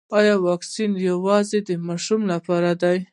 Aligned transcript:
ایا 0.19 0.35
واکسین 0.47 0.91
یوازې 1.09 1.59
د 1.67 1.69
ماشومانو 1.87 2.31
لپاره 2.33 2.71
دی 2.81 2.97